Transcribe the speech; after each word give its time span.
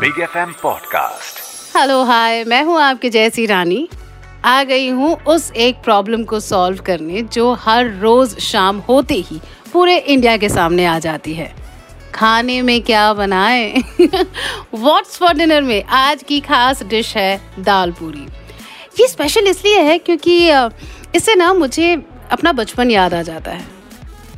Big 0.00 0.18
F 0.20 0.36
M 0.38 0.52
podcast 0.62 1.38
hello 1.76 2.02
hi 2.04 2.44
मैं 2.44 2.62
हूँ 2.64 2.78
आपके 2.80 3.08
जैसी 3.10 3.44
रानी। 3.46 3.88
आ 4.44 4.62
गई 4.64 4.88
हूँ 4.88 5.12
उस 5.24 5.50
एक 5.52 5.82
प्रॉब्लम 5.84 6.22
को 6.24 6.38
सॉल्व 6.40 6.82
करने 6.82 7.22
जो 7.22 7.52
हर 7.54 7.90
रोज 8.00 8.38
शाम 8.38 8.78
होते 8.78 9.14
ही 9.14 9.40
पूरे 9.72 9.96
इंडिया 9.96 10.36
के 10.36 10.48
सामने 10.48 10.84
आ 10.84 10.98
जाती 10.98 11.34
है। 11.34 11.52
खाने 12.14 12.60
में 12.62 12.80
क्या 12.82 13.12
बनाएँ? 13.14 13.82
व्हाट्स 14.00 15.18
फॉर 15.18 15.34
डिनर 15.34 15.62
में? 15.62 15.82
आज 15.84 16.22
की 16.22 16.40
खास 16.40 16.82
डिश 16.82 17.16
है 17.16 17.40
दाल 17.58 17.92
पूरी। 17.92 18.26
ये 19.00 19.08
स्पेशल 19.08 19.48
इसलिए 19.48 19.80
है 19.80 19.98
क्योंकि 19.98 20.38
इससे 21.14 21.34
ना 21.34 21.52
मुझे 21.54 21.94
अपना 22.30 22.52
बचपन 22.52 22.90
याद 22.90 23.14
आ 23.14 23.22
जाता 23.22 23.50
है। 23.50 23.79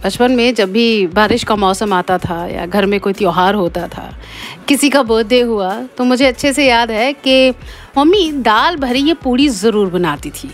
बचपन 0.05 0.33
में 0.33 0.55
जब 0.55 0.73
भी 0.73 1.07
बारिश 1.09 1.45
का 1.45 1.57
मौसम 1.57 1.93
आता 1.93 2.17
था 2.19 2.47
या 2.47 2.65
घर 2.67 2.87
में 2.87 2.99
कोई 3.01 3.13
त्यौहार 3.13 3.55
होता 3.55 3.87
था, 3.89 4.09
किसी 4.69 4.91
का 4.91 5.03
बर्थडे 5.03 5.41
हुआ 5.41 5.75
तो 5.99 6.05
मुझे 6.05 6.27
अच्छे 6.27 6.53
से 6.53 6.67
याद 6.67 6.91
है 6.91 7.13
कि 7.15 7.51
मम्मी 7.99 8.31
दाल 8.43 8.77
भरी 8.77 9.01
ये 9.01 9.15
पूड़ी 9.23 9.49
ज़रूर 9.51 9.91
बनाती 9.91 10.31
थी। 10.33 10.51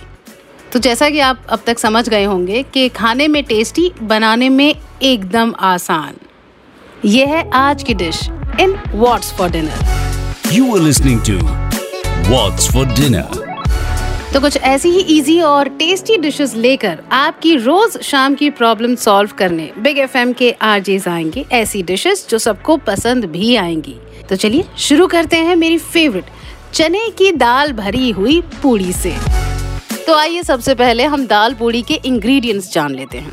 तो 0.73 0.79
जैसा 0.79 1.09
कि 1.11 1.21
आप 1.21 1.47
अब 1.49 1.61
तक 1.67 1.79
समझ 1.79 2.09
गए 2.09 2.25
होंगे 2.25 2.63
कि 2.75 2.89
खाने 2.91 3.29
में 3.29 3.43
टेस्टी 3.45 3.91
बनाने 4.03 4.49
में 4.49 4.75
एकदम 5.03 5.55
आसान। 5.67 6.15
ये 7.05 7.27
है 7.27 7.49
आज 7.57 7.83
की 7.83 7.95
dish 7.97 8.29
in 8.61 8.79
what's 8.95 9.33
for 9.39 9.51
dinner 9.51 10.53
you 10.53 10.75
are 10.77 10.83
listening 10.83 11.27
to 11.27 11.39
What's 12.31 12.73
for 12.73 12.87
Dinner. 12.97 13.48
तो 14.33 14.41
कुछ 14.41 14.57
ऐसी 14.57 14.89
ही 14.91 15.01
इजी 15.11 15.41
और 15.41 15.69
टेस्टी 15.69 16.17
डिशेस 16.17 16.55
लेकर 16.55 16.99
आपकी 17.13 17.55
रोज 17.57 17.97
शाम 18.03 18.35
की 18.35 18.49
प्रॉब्लम 18.51 18.95
सॉल्व 18.95 19.31
करने 19.39 19.71
बिग 19.79 19.99
एफएम 19.99 20.33
के 20.33 20.51
आरजेज 20.63 21.07
आएँगे 21.09 21.45
ऐसी 21.53 21.83
डिशेस 21.83 22.27
जो 22.29 22.39
सबको 22.39 22.77
पसंद 22.77 23.25
भी 23.25 23.55
आएँगी। 23.57 23.95
तो 24.29 24.37
चलिए 24.37 24.65
शुरू 24.79 25.07
करते 25.07 25.37
हैं 25.37 25.55
मेरी 25.57 25.79
फेवरेट 25.79 26.25
चने 26.75 27.09
की 27.11 27.31
दाल 27.33 27.73
भरी 27.73 28.11
हुई 28.11 28.41
पूड़ी 28.63 28.93
से। 28.93 29.15
तो 30.07 30.15
आइए 30.15 30.43
सबसे 30.43 30.75
पहले 30.75 31.05
हम 31.05 31.27
दाल 31.27 31.55
पूड़ी 31.55 31.83
के 31.83 31.95
इंग्रेडिएंट्स 32.05 32.73
जान 32.73 32.95
लेते 32.95 33.19
हैं। 33.19 33.33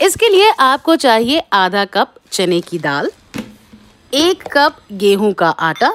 इसके 0.00 0.28
लिए 0.28 0.50
आपको 0.60 0.96
चाहिए 0.96 1.42
आधा 1.52 1.84
कप 1.84 2.14
चने 2.32 2.60
की 2.60 2.78
दाल, 2.78 3.10
एक 4.12 4.42
कप 4.52 4.76
गेहूँ 4.92 5.32
का 5.32 5.48
आटा 5.48 5.92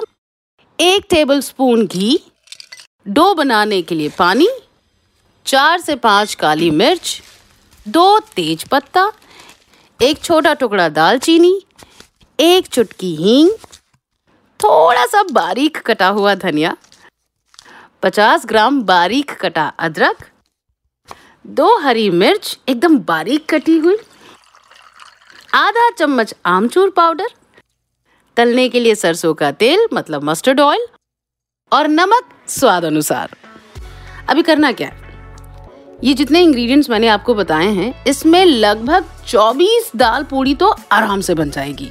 एक 0.84 1.04
टेबल 1.10 1.38
स्पून 1.40 1.84
घी 1.86 2.16
डो 3.06 3.32
बनाने 3.34 3.80
के 3.82 3.94
लिए 3.94 4.08
पानी, 4.18 4.48
चार 5.46 5.80
से 5.80 5.94
पाँच 5.96 6.34
काली 6.34 6.70
मिर्च, 6.70 7.20
दो 7.86 8.18
तेज 8.36 8.64
पत्ता, 8.68 9.04
एक 10.00 10.22
छोटा 10.22 10.52
टुकड़ा 10.54 10.88
दालचीनी, 10.88 11.52
एक 12.38 12.66
चुटकी 12.66 13.14
हींग, 13.16 13.50
थोड़ा 14.60 15.06
सा 15.06 15.22
बारीक 15.32 15.78
कटा 15.86 16.08
हुआ 16.08 16.34
धनिया, 16.34 16.76
पचास 18.02 18.44
ग्राम 18.46 18.82
बारीक 18.82 19.32
कटा 19.40 19.66
अदरक, 19.78 20.24
दो 21.44 21.76
हरी 21.78 22.08
मिर्च 22.10 22.58
एकदम 22.68 22.98
बारीक 23.04 23.48
कटी 23.54 23.78
हुई, 23.78 23.96
आधा 25.54 25.88
चम्मच 25.90 26.34
आमचूर 26.46 26.90
पाउडर 26.90 27.32
तलने 28.36 28.68
के 28.68 28.80
लिए 28.80 28.94
सरसों 28.94 29.34
का 29.34 29.52
तेल 29.52 29.86
मतलब 29.94 30.22
मस्टर्ड 30.22 30.60
ऑयल 30.60 30.86
और 31.72 31.88
नमक 31.88 32.24
स्वाद 32.48 32.84
अनुसार। 32.84 33.30
अभी 34.28 34.42
करना 34.42 34.72
क्या 34.72 34.88
है? 34.88 35.04
ये 36.04 36.14
जितने 36.14 36.40
इंग्रेडिएंट्स 36.40 36.90
मैंने 36.90 37.08
आपको 37.08 37.34
बताए 37.34 37.66
हैं, 37.66 38.04
इसमें 38.04 38.44
लगभग 38.44 39.04
24 39.26 39.92
दाल 39.96 40.24
पूड़ी 40.24 40.54
तो 40.54 40.76
आराम 40.92 41.20
से 41.20 41.34
बन 41.34 41.50
जाएगी। 41.50 41.90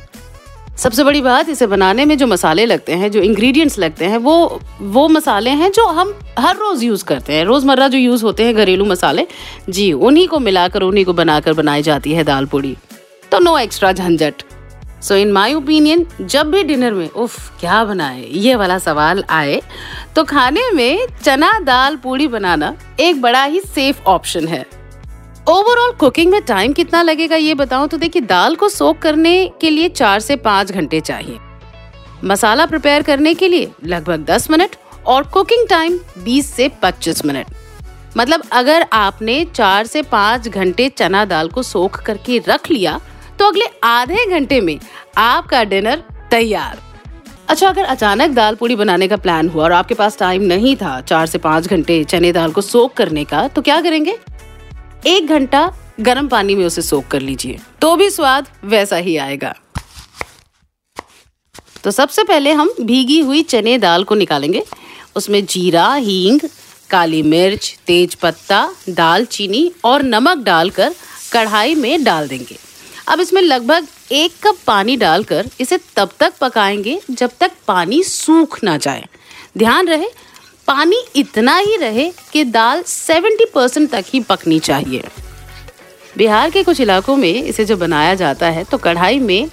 सबसे 0.78 1.04
बड़ी 1.04 1.22
बात 1.22 1.50
इसे 1.50 1.68
बनाने 1.68 2.06
में 2.06 2.18
जो 2.18 2.28
मसाले 2.28 2.66
लगते 2.66 2.94
हैं, 2.94 3.12
जो 3.12 3.20
इंग्रेडिएंट्स 3.20 3.80
लगते 3.80 4.06
हैं, 4.06 4.18
वो 4.18 4.62
वो 4.82 5.08
मसाले 5.08 5.50
हैं 5.50 5.72
जो 5.72 5.86
हम 5.86 6.20
हर 6.40 6.56
रोज 6.56 6.84
यूज़ 6.84 7.06
करते 7.06 7.34
हैं। 7.34 7.44
रोज़मर्रा 7.44 7.88
जो 7.88 7.98
यूज़ 7.98 8.24
होते 8.24 8.44
हैं 8.44 8.56
घरेलू 8.56 8.86
मसाले, 8.86 9.28
जी, 9.70 9.94
उन्हीं 9.94 10.28
को 10.28 10.40
मिलाकर, 10.40 10.82
उन्हीं 10.82 11.06
को 11.06 11.14
बनाकर 11.14 11.54
बनाई 11.54 11.82
जाती 11.82 12.12
है 12.12 12.24
दाल 12.24 12.46
पूड़ी। 12.46 12.78
तो 13.32 13.40
नो 13.40 13.58
एक्स्ट्रा 13.58 13.92
झंझट। 13.92 14.44
सो 15.04 15.16
इन 15.16 15.32
माई 15.32 15.54
ओपिनियन 15.54 16.06
जब 16.22 16.52
भी 16.52 16.64
डिनर 16.64 16.94
में, 16.94 17.10
उफ, 17.10 17.60
क्या 17.60 17.84
बनाए, 17.86 18.24
ये 18.24 18.56
वाला 18.56 18.78
सवाल 18.80 19.24
आए 19.30 19.62
तो 20.16 20.24
खाने 20.24 20.70
में 20.72 21.08
चना, 21.24 21.52
दाल, 21.60 21.96
पूड़ी 21.96 22.28
बनाना 22.28 22.76
एक 23.00 23.22
बड़ा 23.22 23.44
ही 23.44 23.60
सेफ़ 23.60 24.02
ऑप्शन 24.04 24.48
है। 24.48 24.66
ओवरऑल 25.48 25.92
कुकिंग 25.92 26.32
में 26.32 26.42
टाइम 26.42 26.74
कितना 26.74 27.02
लगेगा 27.02 27.36
ये 27.36 27.54
बताऊँ 27.54 27.88
तो 27.88 27.98
देखिए, 27.98 28.22
दाल 28.22 28.56
को 28.56 28.70
सोक 28.70 28.98
करने 28.98 29.52
के 29.62 29.70
लिए 29.70 29.90
चार 29.90 30.20
से 30.20 30.36
पाँच 30.38 30.72
घंटे 30.72 31.00
चाहिए। 31.02 31.40
मसाला 32.24 32.66
प्रिपेयर 32.66 33.02
करने 33.02 33.34
के 33.34 33.48
लिए 33.48 33.72
लगभग 33.86 34.26
दस 34.26 34.50
मिनट 34.50 34.76
और 35.06 35.24
कुकिंग 35.24 35.68
टाइम 35.70 36.00
बीस 36.24 36.54
से 36.54 36.70
पच्चीस 36.84 37.26
मिनट। 37.26 37.48
मतलब 38.18 38.44
अगर 38.52 38.86
आपने 38.94 39.44
चार 39.46 39.86
से 39.86 40.02
पाँच 40.02 40.48
घंटे 40.48 40.88
चना, 40.90 41.26
दाल 41.26 41.48
को 41.48 41.64
सोख 41.64 42.02
करके 42.02 42.38
रख 42.48 42.70
लिया 42.72 43.00
तो 43.40 43.46
अगले 43.46 43.66
आधे 43.84 44.26
घंटे 44.30 44.60
में 44.62 44.78
आपका 45.18 45.64
डिनर 45.64 46.04
तैयार। 46.32 46.82
अच्छा 47.50 47.68
अगर 47.70 47.84
अचानक 47.86 48.32
दाल 48.32 48.56
पूड़ी 48.56 48.76
बनाने 48.76 49.08
का 49.08 49.18
प्लान 49.18 49.50
हुआ 49.50 49.64
और 49.64 49.72
आपके 49.72 49.96
पास 49.96 50.18
टाइम 50.18 50.42
नहीं 50.44 50.76
था 50.76 51.00
चार 51.02 51.26
से 51.26 51.38
पाँच 51.40 51.68
घंटे 51.68 52.04
चने 52.04 52.32
दाल 52.32 52.52
को 52.52 52.62
सोख 52.62 52.94
करने 52.94 53.24
का 53.26 53.48
तो 53.48 53.62
क्या 53.62 53.80
करेंगे? 53.82 54.18
एक 55.08 55.28
घंटा 55.28 55.72
गर्म 56.00 56.28
पानी 56.28 56.56
में 56.56 56.66
उसे 56.66 56.82
सोख 56.82 57.08
कर 57.08 57.22
लीजिए 57.22 57.60
तो 57.82 57.96
भी 57.96 58.10
स्वाद 58.10 58.48
वैसा 58.66 58.96
ही 58.98 59.18
आएगा। 59.18 59.54
तो 61.84 61.92
सबसे 61.92 62.24
पहले 62.24 62.52
हम 62.52 62.74
भीगी 62.82 63.20
हुई 63.20 63.42
चने 63.44 63.78
दाल 63.78 64.04
को 64.04 64.16
निकालेंगे। 64.16 64.64
उसमें 65.16 65.46
जीरा, 65.46 65.94
हींग, 65.94 66.40
काली 66.90 67.22
मिर्च, 67.24 67.78
तेज 67.88 68.16
पत्ता, 68.16 68.68
दालचीनी 68.90 69.72
और 69.86 70.04
नमक 70.04 70.44
डालकर 70.46 70.94
कढ़ाई 71.34 71.76
में 71.76 72.04
डाल 72.04 72.28
देंगे। 72.28 72.58
अब 73.08 73.20
इसमें 73.20 73.42
लगभग 73.42 73.88
एक 74.12 74.34
कप 74.44 74.58
पानी 74.68 74.96
डालकर 74.98 75.50
इसे 75.62 75.78
तब 75.96 76.10
तक 76.20 76.34
पकाएँगे 76.42 77.00
जब 77.10 77.32
तक 77.40 77.52
पानी 77.68 78.02
सूख 78.04 78.64
ना 78.64 78.76
जाए। 78.78 79.06
ध्यान 79.58 79.88
रहे, 79.88 80.08
पानी 80.68 81.04
इतना 81.16 81.58
ही 81.58 81.76
रहे 81.78 82.10
कि 82.32 82.44
दाल 82.44 82.84
70 82.84 83.46
परसेंट 83.56 83.90
तक 83.92 84.06
ही 84.08 84.20
पकनी 84.20 84.60
चाहिए। 84.60 85.04
बिहार 86.18 86.50
के 86.50 86.64
कुछ 86.64 86.80
इलाकों 86.82 87.16
में 87.16 87.34
इसे 87.34 87.66
जब 87.66 87.80
बनाया 87.80 88.14
जाता 88.16 88.50
है 88.50 88.64
तो 88.64 88.78
कढ़ाई 88.78 89.20
में 89.20 89.50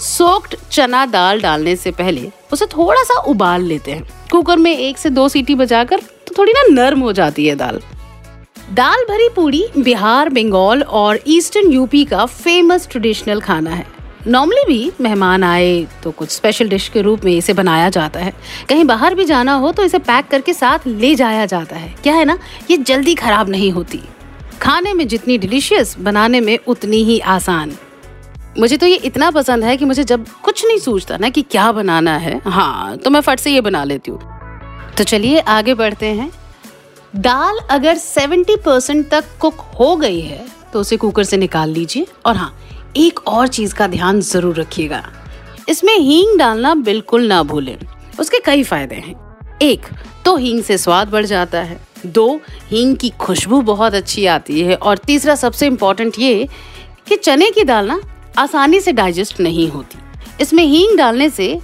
सोक्ड 0.00 0.54
चना 0.70 1.04
दाल 1.06 1.40
डालने 1.40 1.76
से 1.76 1.90
पहले 1.92 2.30
उसे 2.52 2.66
थोड़ा 2.66 3.02
सा 3.02 3.20
उबाल 3.22 3.62
लेते 3.62 3.90
हैं। 3.90 4.28
कुकर 4.30 4.56
में 4.56 4.76
एक 4.76 4.98
से 4.98 5.10
दो 5.10 5.28
सीटी 5.28 5.54
बजाकर 5.54 6.00
तो 6.26 6.34
थोड़ी 6.38 6.52
ना 6.52 6.62
नरम 6.72 7.00
हो 7.00 7.12
जाती 7.12 7.46
है 7.46 7.54
दाल। 7.56 7.80
दाल 8.72 9.02
भरी 9.04 9.28
पूड़ी 9.28 9.64
बिहार, 9.78 10.28
बंगाल 10.28 10.82
और 10.82 11.18
ईस्टर्न 11.28 11.70
यूपी 11.72 12.04
का 12.04 12.24
फ़ेमस 12.26 12.86
ट्रेडिशनल 12.90 13.40
खाना 13.40 13.70
है। 13.70 13.86
नॉर्मली 14.26 14.64
भी 14.66 14.92
मेहमान 15.00 15.44
आए 15.44 15.86
तो 16.02 16.10
कुछ 16.10 16.30
स्पेशल 16.30 16.68
डिश 16.68 16.88
के 16.88 17.02
रूप 17.02 17.24
में 17.24 17.32
इसे 17.32 17.52
बनाया 17.52 17.90
जाता 17.90 18.20
है। 18.20 18.32
कहीं 18.68 18.84
बाहर 18.84 19.14
भी 19.14 19.24
जाना 19.24 19.54
हो 19.54 19.72
तो 19.72 19.84
इसे 19.84 19.98
पैक 19.98 20.28
करके 20.28 20.54
साथ 20.54 20.86
ले 20.86 21.14
जाया 21.14 21.44
जाता 21.46 21.76
है। 21.76 21.94
क्या 22.02 22.14
है 22.14 22.24
ना, 22.24 22.38
ये 22.70 22.76
जल्दी 22.76 23.14
खराब 23.14 23.48
नहीं 23.48 23.70
होती। 23.72 24.00
खाने 24.62 24.94
में 24.94 25.06
जितनी 25.08 25.38
डिलीशियस 25.38 25.96
बनाने 25.98 26.40
में 26.40 26.58
उतनी 26.58 27.04
ही 27.04 27.20
आसान। 27.30 27.76
मुझे 28.58 28.76
तो 28.76 28.86
ये 28.86 28.96
इतना 28.96 29.30
पसंद 29.30 29.64
है 29.64 29.76
कि 29.76 29.84
मुझे 29.84 30.04
जब 30.04 30.26
कुछ 30.42 30.64
नहीं 30.66 30.78
सूझता 30.78 31.16
ना 31.16 31.28
कि 31.28 31.42
क्या 31.42 31.72
बनाना 31.72 32.16
है 32.18 32.40
हाँ 32.46 32.96
तो 32.96 33.10
मैं 33.10 33.20
फट 33.20 33.38
से 33.38 33.50
ये 33.50 33.60
बना 33.60 33.84
लेती 33.84 34.10
हूँ। 34.10 34.20
तो 34.98 35.04
चलिए 35.04 35.38
आगे 35.40 35.74
बढ़ते 35.74 36.06
हैं। 36.06 36.30
दाल 37.14 37.58
अगर 37.70 37.96
70 37.96 38.56
परसेंट 38.56 39.08
तक 39.10 39.24
कुक 39.40 39.60
हो 39.78 39.94
गई 39.96 40.20
है 40.20 40.44
तो 40.72 40.80
उसे 40.80 40.96
कुकर 40.96 41.24
से 41.24 41.36
निकाल 41.36 41.70
लीजिए। 41.70 42.06
और 42.26 42.36
हाँ 42.36 42.54
एक 42.96 43.20
और 43.28 43.48
चीज़ 43.48 43.74
का 43.74 43.86
ध्यान 43.86 44.20
ज़रूर 44.20 44.56
रखिएगा। 44.56 45.02
इसमें 45.68 45.94
हींग 45.94 46.38
डालना 46.38 46.74
बिल्कुल 46.74 47.26
ना 47.26 47.42
भूलें। 47.42 47.76
उसके 48.20 48.38
कई 48.38 48.62
फ़ायदे 48.62 48.94
हैं। 48.94 49.14
एक 49.62 49.86
तो 50.24 50.36
हींग 50.36 50.62
से 50.62 50.78
स्वाद 50.78 51.08
बढ़ 51.08 51.26
जाता 51.26 51.58
है। 51.58 51.80
दो, 52.06 52.40
हींग 52.68 52.96
की 52.96 53.10
खुशबू 53.10 53.60
बहुत 53.62 53.94
अच्छी 53.94 54.24
आती 54.26 54.60
है। 54.60 54.74
और 54.74 54.98
तीसरा, 54.98 55.34
सबसे 55.34 55.66
इम्पोर्टेंट 55.66 56.18
ये 56.18 56.48
कि 57.08 57.16
चने 57.16 57.50
की 57.50 57.64
दाल 57.64 57.86
ना 57.86 58.00
आसानी 58.38 58.80
से 58.80 58.92
डाइजेस्ट 58.92 59.40
नहीं 59.40 59.68
होती। 59.68 59.98
इसमें 60.40 60.64
हींग 60.64 60.96
डालने 60.98 61.28
से 61.30 61.58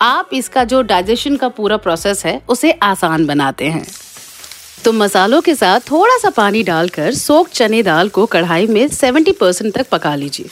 आप 0.00 0.30
इसका 0.32 0.64
जो 0.64 0.82
डाइजेशन 0.82 1.36
का 1.36 1.48
पूरा 1.48 1.76
प्रोसेस 1.76 2.24
है, 2.26 2.40
उसे 2.48 2.72
आसान 2.72 3.26
बनाते 3.26 3.68
हैं। 3.68 3.86
तो 4.84 4.92
मसालों 4.92 5.40
के 5.40 5.54
साथ 5.54 5.80
थोड़ा 5.80 6.16
सा 6.18 6.30
पानी 6.30 6.62
डालकर 6.62 7.12
सोख 7.14 7.48
चने 7.50 7.82
दाल 7.82 8.08
को 8.08 8.24
कढ़ाई 8.26 8.66
में 8.66 8.86
70 8.88 9.32
परसेंट 9.32 9.72
तक 9.74 9.88
पका 9.88 10.14
लीजिए, 10.14 10.46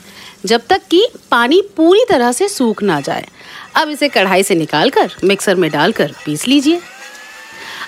जब 0.47 0.67
तक 0.69 0.83
कि 0.91 1.07
पानी 1.31 1.61
पूरी 1.77 2.05
तरह 2.09 2.33
से 2.33 2.49
सूख 2.49 2.83
ना 2.83 3.01
जाए। 3.01 3.27
अब 3.77 3.89
इसे 3.89 4.09
कढ़ाई 4.09 4.43
से 4.43 4.55
निकाल 4.55 4.91
कर 4.91 5.13
मिक्सर 5.25 5.55
में 5.55 5.71
डालकर 5.71 6.13
पीस 6.25 6.47
लीजिए। 6.49 6.81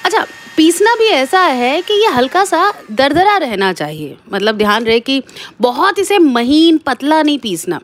अच्छा 0.05 0.25
पीसना 0.57 0.95
भी 0.95 1.07
ऐसा 1.07 1.41
है 1.41 1.81
कि 1.83 1.95
ये 1.95 2.09
हल्का 2.09 2.45
सा 2.45 2.73
दरदरा 2.91 3.37
रहना 3.37 3.73
चाहिए। 3.73 4.17
मतलब 4.33 4.57
ध्यान 4.59 4.85
रहे 4.85 5.01
कि 5.01 5.23
बहुत 5.61 5.99
इसे 5.99 6.19
महीन 6.19 6.79
पतला 6.79 7.23
नहीं 7.23 7.39
पीसना। 7.39 7.81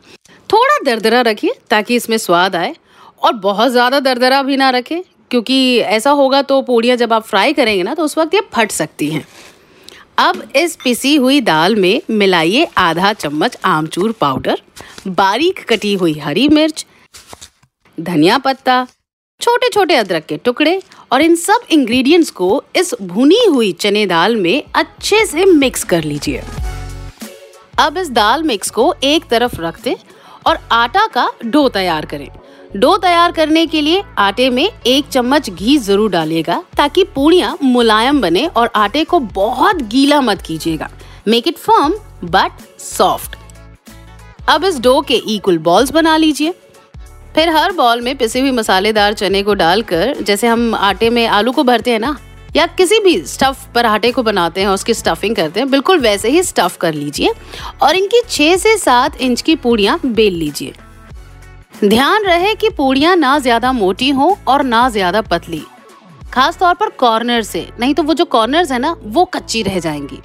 थोड़ा 0.49 0.77
दरदरा 0.85 1.21
रखिए 1.21 1.55
ताकि 1.69 1.95
इसमें 1.95 2.17
स्वाद 2.17 2.55
आए 2.55 2.75
और 3.21 3.33
बहुत 3.39 3.71
ज़्यादा 3.71 3.99
दरदरा 4.01 4.41
भी 4.43 4.57
ना 4.57 4.69
रखें। 4.69 5.01
क्योंकि 5.31 5.77
ऐसा 5.77 6.11
होगा 6.11 6.41
तो 6.41 6.61
पूड़ियाँ 6.61 6.97
जब 6.97 7.13
आप 7.13 7.23
फ्राई 7.23 7.53
करेंगे 7.53 7.83
ना 7.83 7.93
तो 7.93 8.03
उस 8.03 8.17
वक्त 8.17 8.33
ये 8.33 8.41
फट 8.53 8.71
सकती 8.71 9.09
हैं। 9.09 9.25
अब 10.17 10.41
इस 10.55 10.75
पिसी 10.75 11.15
हुई 11.15 11.41
दाल 11.41 11.75
में 11.75 12.01
मिलाइए 12.09 12.67
आधा 12.77 13.11
चम्मच 13.13 13.57
आमचूर 13.65 14.11
पाउडर, 14.11 14.61
बारीक 15.07 15.59
कटी 15.69 15.93
हुई 15.93 16.17
हरी 16.19 16.47
मिर्च, 16.49 16.85
धनिया 17.97 18.37
पत्ता 18.37 18.85
छोटे 19.41 19.69
छोटे 19.69 19.95
अदरक 19.95 20.25
के 20.25 20.37
टुकड़े 20.37 20.81
और 21.11 21.21
इन 21.21 21.35
सब 21.35 21.67
इंग्रेडिएंट्स 21.71 22.29
को 22.31 22.63
इस 22.75 22.93
भुनी 23.01 23.43
हुई 23.45 23.71
चने 23.71 24.05
दाल 24.05 24.35
में 24.35 24.63
अच्छे 24.75 25.25
से 25.25 25.45
मिक्स 25.45 25.83
कर 25.83 26.03
लीजिए। 26.03 26.43
अब 27.79 27.97
इस 27.97 28.09
दाल 28.09 28.43
मिक्स 28.43 28.69
को 28.69 28.93
एक 29.03 29.29
तरफ़ 29.29 29.55
रख 29.61 29.81
दें 29.83 29.95
और 30.47 30.59
आटा 30.71 31.05
का 31.07 31.29
डो 31.45 31.67
तैयार 31.69 32.05
करें। 32.05 32.27
डो 32.71 32.95
तैयार 32.97 33.31
करने 33.31 33.65
के 33.65 33.79
लिए 33.81 34.01
आटे 34.17 34.49
में 34.49 34.63
एक 34.63 35.07
चम्मच 35.07 35.49
घी 35.49 35.77
ज़रूर 35.77 36.09
डालिएगा 36.11 36.61
ताकि 36.77 37.03
पूड़ियाँ 37.15 37.57
मुलायम 37.61 38.19
बने 38.21 38.45
और 38.47 38.69
आटे 38.75 39.03
को 39.03 39.19
बहुत 39.19 39.81
गीला 39.83 40.19
मत 40.21 40.41
कीजिएगा। 40.41 40.89
Make 41.27 41.47
it 41.47 41.57
firm 41.57 41.93
but 42.25 42.61
soft 42.79 43.37
अब 44.49 44.63
इस 44.65 44.79
डो 44.79 44.99
के 45.01 45.15
इक्वल 45.27 45.57
बॉल्स 45.59 45.91
बना 45.91 46.15
लीजिए। 46.17 46.51
फिर 47.35 47.49
हर 47.49 47.71
बॉल 47.71 48.01
में 48.01 48.15
पिसे 48.17 48.39
हुई 48.39 48.51
मसालेदार 48.51 49.13
चने 49.13 49.41
को 49.43 49.53
डालकर, 49.53 50.21
जैसे 50.21 50.47
हम 50.47 50.75
आटे 50.75 51.09
में 51.09 51.25
आलू 51.27 51.51
को 51.51 51.63
भरते 51.63 51.91
हैं 51.91 51.99
ना, 51.99 52.15
या 52.55 52.65
किसी 52.67 52.99
भी 52.99 53.17
स्टफ़ 53.23 53.65
पराठे 53.75 54.11
को 54.11 54.23
बनाते 54.23 54.61
हैं, 54.61 54.67
उसकी 54.69 54.93
स्टफिंग 54.93 55.35
करते 55.35 55.59
हैं, 55.59 55.69
बिल्कुल 55.71 55.99
वैसे 55.99 56.29
ही 56.29 56.43
स्टफ़ 56.43 56.77
कर 56.77 56.93
लीजिए 56.93 57.33
और 57.81 57.95
इनकी 57.95 58.21
छह 58.29 58.55
से 58.57 58.75
सात 58.77 59.21
इंच 59.21 59.41
की 59.41 59.55
पूड़ियाँ 59.57 59.99
बेल 60.05 60.35
लीजिए। 60.35 60.73
ध्यान 61.83 62.23
रहे 62.23 62.53
कि 62.55 62.69
पूड़ियाँ 62.69 63.15
ना 63.15 63.37
ज़्यादा 63.39 63.71
मोटी 63.71 64.09
हो 64.09 64.37
और 64.47 64.63
ना 64.63 64.87
ज़्यादा 64.89 65.21
पतली। 65.21 65.61
खास 66.33 66.57
तौर 66.57 66.73
पर 66.73 66.89
कॉर्नर 66.99 67.41
से। 67.41 67.65
नहीं 67.79 67.93
तो 67.93 68.03
वो 68.03 68.13
जो 68.13 68.25
कॉर्नर्स 68.25 68.71
है 68.71 68.79
ना, 68.79 68.95
वो 69.03 69.23
कच्ची 69.25 69.61
रह 69.63 69.79
जाएँगी। 69.79 70.19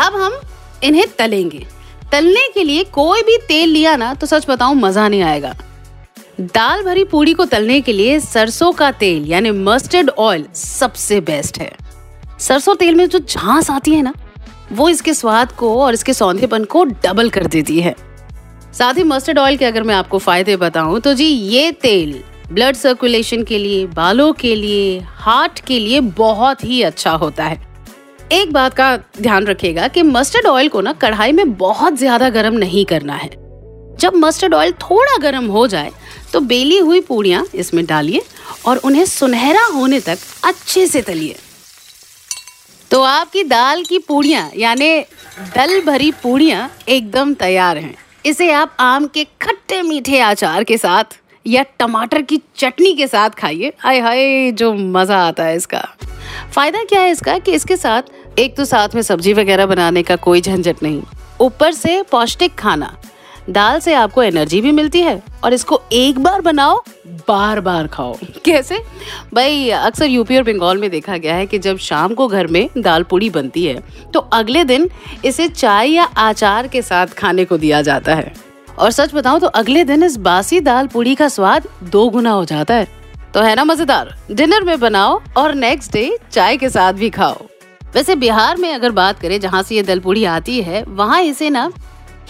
अब 0.00 0.14
हम 0.14 0.40
इन्हें 0.84 1.06
तलेंगे। 1.18 1.66
तलने 2.12 2.48
के 2.54 2.64
लिए 2.64 2.84
कोई 2.84 3.22
भी 3.22 3.36
तेल 3.38 3.68
लिया 3.68 3.94
ना 3.96 4.12
तो 4.14 4.26
सच 4.26 4.48
बताऊँ 4.50 4.74
मज़ा 4.76 5.06
नहीं 5.08 5.22
आएगा। 5.22 5.54
दाल 6.40 6.82
भरी 6.82 7.04
पूड़ी 7.04 7.34
को 7.34 7.44
तलने 7.44 7.80
के 7.80 7.92
लिए 7.92 8.18
सरसों 8.20 8.72
का 8.72 8.90
तेल, 8.90 9.24
यानी 9.26 9.50
मस्टर्ड 9.50 10.10
ऑयल 10.10 10.46
सबसे 10.54 11.20
बेस्ट 11.20 11.60
है। 11.60 11.72
सरसों 12.38 12.74
तेल 12.74 12.94
में 12.94 13.08
जो 13.08 13.18
झांस 13.18 13.70
आती 13.70 13.94
है 13.94 14.02
ना, 14.02 14.14
वो 14.72 14.88
इसके 14.88 15.14
स्वाद 15.14 15.52
को 15.52 15.76
और 15.82 15.94
इसके 15.94 16.12
सौंधेपन 16.12 16.64
को 16.64 16.84
डबल 16.84 17.30
कर 17.30 17.46
देती 17.46 17.80
है। 17.80 17.94
साथ 18.74 18.94
ही 18.94 19.02
मस्टर्ड 19.04 19.38
ऑयल 19.38 19.56
के 19.56 19.64
अगर 19.64 19.82
मैं 19.82 19.94
आपको 19.94 20.18
फ़ायदे 20.18 20.56
बताऊँ 20.56 21.00
तो 21.00 21.14
जी, 21.14 21.24
ये 21.24 21.70
तेल 21.72 22.22
ब्लड 22.50 22.76
सर्कुलेशन 22.76 23.42
के 23.44 23.58
लिए, 23.58 23.86
बालों 23.86 24.32
के 24.32 24.54
लिए 24.54 24.98
हार्ट 25.00 25.60
के 25.66 25.78
लिए 25.78 26.00
बहुत 26.00 26.64
ही 26.64 26.82
अच्छा 26.82 27.10
होता 27.12 27.44
है। 27.44 27.68
एक 28.32 28.52
बात 28.52 28.74
का 28.74 28.96
ध्यान 29.20 29.46
रखिएगा 29.46 29.86
कि 29.88 30.02
मस्टर्ड 30.02 30.46
ऑयल 30.46 30.68
को 30.68 30.80
ना 30.80 30.92
कढ़ाई 30.94 31.32
में 31.32 31.52
बहुत 31.56 31.98
ज़्यादा 31.98 32.28
गर्म 32.30 32.54
नहीं 32.54 32.84
करना 32.84 33.14
है। 33.14 33.28
जब 34.00 34.14
मस्टर्ड 34.16 34.54
ऑयल 34.54 34.72
थोड़ा 34.82 35.16
गर्म 35.22 35.46
हो 35.48 35.66
जाए 35.66 35.90
तो 36.32 36.40
बेली 36.42 36.78
हुई 36.78 37.00
पूड़ियाँ 37.00 37.44
इसमें 37.54 37.84
डालिए 37.86 38.22
और 38.66 38.76
उन्हें 38.78 39.04
सुनहरा 39.06 39.64
होने 39.74 40.00
तक 40.00 40.18
अच्छे 40.44 40.86
से 40.86 41.02
तलिए। 41.02 41.36
तो 42.90 43.00
आपकी 43.02 43.42
दाल 43.44 43.82
की 43.84 43.98
पूड़ियाँ, 43.98 44.50
यानी 44.56 45.00
दल 45.54 45.80
भरी 45.82 46.10
पूड़ियाँ 46.22 46.70
एकदम 46.88 47.34
तैयार 47.36 47.78
हैं। 47.78 47.94
इसे 48.26 48.50
आप 48.52 48.76
आम 48.80 49.06
के 49.06 49.24
खट्टे 49.42 49.80
मीठे 49.82 50.18
अचार 50.20 50.64
के 50.64 50.76
साथ 50.78 51.16
या 51.46 51.62
टमाटर 51.78 52.22
की 52.22 52.40
चटनी 52.56 52.92
के 52.94 53.06
साथ 53.06 53.30
खाइए। 53.30 53.72
आय 53.84 54.00
हाय, 54.00 54.50
जो 54.52 54.72
मज़ा 54.74 55.18
आता 55.18 55.44
है 55.44 55.56
इसका। 55.56 55.80
फ़ायदा 56.54 56.82
क्या 56.84 57.00
है 57.00 57.10
इसका 57.10 57.38
कि 57.38 57.52
इसके 57.52 57.76
साथ 57.76 58.38
एक 58.38 58.56
तो 58.56 58.64
साथ 58.64 58.94
में 58.94 59.02
सब्ज़ी 59.02 59.32
वगैरह 59.32 59.66
बनाने 59.66 60.02
का 60.02 60.16
कोई 60.16 60.40
झंझट 60.40 60.82
नहीं। 60.82 61.02
ऊपर 61.40 61.72
से 61.72 62.02
पौष्टिक 62.02 62.54
खाना 62.54 62.94
दाल 63.48 63.78
से 63.80 63.94
आपको 63.94 64.22
एनर्जी 64.22 64.60
भी 64.60 64.72
मिलती 64.72 65.00
है 65.00 65.20
और 65.44 65.54
इसको 65.54 65.80
एक 65.92 66.18
बार 66.18 66.40
बनाओ 66.40 66.82
बार 67.28 67.60
बार 67.60 67.86
खाओ। 67.86 68.16
कैसे? 68.44 68.78
भाई 69.34 69.70
अक्सर 69.70 70.06
यूपी 70.06 70.36
और 70.36 70.42
बंगाल 70.42 70.78
में 70.78 70.88
देखा 70.90 71.16
गया 71.16 71.34
है 71.34 71.46
कि 71.46 71.58
जब 71.58 71.78
शाम 71.78 72.14
को 72.14 72.26
घर 72.28 72.46
में 72.46 72.68
दाल 72.78 73.02
पूड़ी 73.02 73.30
बनती 73.30 73.64
है 73.64 73.82
तो 74.12 74.20
अगले 74.20 74.64
दिन 74.64 74.88
इसे 75.24 75.48
चाय 75.48 75.90
या 75.90 76.04
आचार 76.18 76.66
के 76.66 76.82
साथ 76.82 77.14
खाने 77.18 77.44
को 77.44 77.58
दिया 77.58 77.82
जाता 77.82 78.14
है। 78.14 78.32
और 78.78 78.90
सच 78.90 79.14
बताऊँ 79.14 79.40
तो 79.40 79.46
अगले 79.48 79.84
दिन 79.84 80.02
इस 80.02 80.16
बासी 80.18 80.60
दाल 80.60 80.86
पूड़ी 80.86 81.14
का 81.14 81.28
स्वाद 81.28 81.68
दो 81.82 82.08
गुना 82.08 82.30
हो 82.30 82.44
जाता 82.44 82.74
है। 82.74 82.88
तो 83.34 83.40
है 83.40 83.54
ना 83.54 83.64
मज़ेदार? 83.64 84.16
डिनर 84.30 84.64
में 84.64 84.78
बनाओ 84.80 85.20
और 85.36 85.54
नेक्स्ट 85.54 85.92
डे 85.92 86.18
चाय 86.32 86.56
के 86.56 86.68
साथ 86.70 86.92
भी 86.92 87.10
खाओ। 87.10 87.46
वैसे 87.94 88.14
बिहार 88.16 88.56
में 88.56 88.72
अगर 88.72 88.90
बात 88.92 89.18
करें 89.20 89.38
जहाँ 89.40 89.62
से 89.62 89.74
ये 89.74 89.82
दल 89.82 90.00
पूड़ी 90.00 90.24
आती 90.26 90.60
है 90.62 90.82
वहाँ 90.84 91.20
इसे 91.22 91.50
ना 91.50 91.70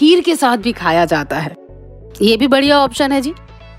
खीर 0.00 0.20
के 0.20 0.37
साथ 0.37 0.56
भी 0.56 0.73
खाया 0.73 1.05
जाता 1.05 1.38
है। 1.38 1.56
ये 2.23 2.37
भी 2.37 2.47
बढ़िया 2.47 2.79
ऑप्शन 2.79 3.12
है 3.12 3.20
जी। 3.20 3.31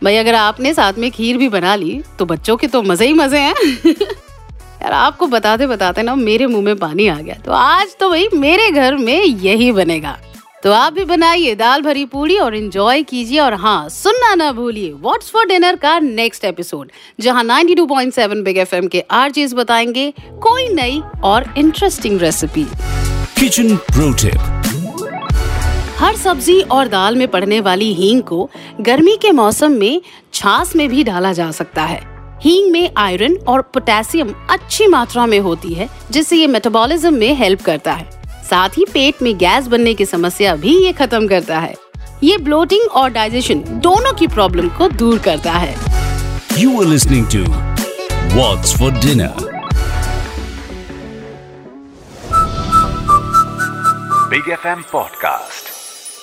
भाई, 0.04 0.16
अगर 0.16 0.36
आपने 0.36 0.74
साथ 0.74 0.94
में 0.94 1.12
खीर 1.12 1.38
भी 1.38 1.50
बना 1.50 1.76
ली 1.76 2.02
तो 2.20 2.26
बच्चों 2.26 2.58
के 2.58 2.68
तो 2.68 2.82
मज़े 2.82 3.08
ही 3.08 3.14
मज़े 3.14 3.40
हैं। 3.40 3.54
यार, 4.82 4.92
आपको 4.92 5.28
बताते 5.28 5.68
बताते 5.68 6.04
ना 6.04 6.16
मेरे 6.16 6.48
मुँह 6.48 6.64
में 6.64 6.76
पानी 6.76 7.08
आ 7.08 7.16
गया। 7.16 7.36
तो 7.36 7.52
आज 7.52 7.96
तो 8.00 8.10
भाई 8.10 8.28
मेरे 8.34 8.72
घर 8.72 8.96
में 8.96 9.24
यही 9.24 9.72
बनेगा। 9.72 10.18
तो 10.64 10.72
आप 10.72 10.94
भी 10.94 11.06
बनाइए 11.06 11.56
दाल 11.56 11.82
भरी 11.82 12.06
पूड़ी 12.06 12.38
और 12.38 12.56
इंजॉय 12.56 13.04
कीजिए। 13.04 13.40
और 13.40 13.54
हाँ 13.54 13.90
सुनना 13.90 14.36
ना 14.36 14.52
भूलिए 14.52 14.92
व्हाट्स 14.94 15.32
फॉर 15.32 15.46
डिनर 15.46 15.76
का 15.76 16.00
नेक्स्ट 16.00 16.46
एपिसोड 16.46 16.92
जहाँ 17.20 17.44
92.7 17.44 18.44
बिग 18.44 18.58
एफएम 18.58 18.88
के 18.88 19.04
आरजेस 19.12 19.54
बताएँगे 19.54 20.14
कोई 20.20 20.70
नई 20.70 21.02
और 21.24 21.54
interesting 21.58 22.22
recipe 22.22 22.68
kitchen 23.40 23.76
pro 23.76 24.14
tip 24.14 24.61
हर 26.02 26.16
सब्ज़ी 26.18 26.62
और 26.72 26.88
दाल 26.88 27.16
में 27.16 27.28
पड़ने 27.28 27.60
वाली 27.62 27.94
हींग 27.94 28.22
को 28.24 28.50
गर्मी 28.82 29.16
के 29.22 29.32
मौसम 29.32 29.72
में 29.72 30.02
छाछ 30.34 30.76
में 30.76 30.88
भी 30.90 31.04
डाला 31.04 31.34
जा 31.34 31.50
सकता 31.52 31.84
है 31.86 32.00
हींग 32.44 32.72
में 32.72 32.90
आयरन 32.98 33.36
और 33.48 33.62
पोटेशियम 33.74 34.34
अच्छी 34.50 34.88
मात्रा 34.88 35.26
में 35.26 35.38
होती 35.40 35.74
है 35.74 35.88
जिससे 36.12 36.36
ये 36.36 36.48
मेटाबॉलिज्म 36.48 37.14
में 37.14 37.34
हेल्प 37.36 37.62
करता 37.62 37.94
है 37.94 38.10
साथ 38.50 38.78
ही 38.78 38.86
पेट 38.94 39.22
में 39.22 39.38
गैस 39.38 39.68
बनने 39.68 39.94
की 39.94 40.06
समस्या 40.06 40.56
भी 40.56 40.76
ये 40.86 40.94
खत्म 40.94 41.28
करता 41.28 41.60
है 41.60 41.74
ये 42.24 42.38
ब्लोटिंग 42.40 42.90
और 42.92 43.10
डाइजेशन 43.12 43.64
दोनों 43.84 44.14
की 44.14 44.28
प्रॉब्लम 44.30 44.70
को 44.78 44.88
दूर 44.96 45.20
करता 45.26 45.52
है 45.58 45.76
You 46.58 46.72
are 46.80 46.88
listening 46.88 47.28
to 47.36 47.44
What's 48.34 48.74
for 48.74 48.92
Dinner? 49.00 49.34
Big 54.32 54.50
FM 54.56 54.84
Podcast. 54.90 55.71